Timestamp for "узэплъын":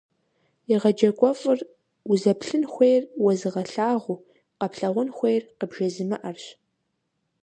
2.11-2.63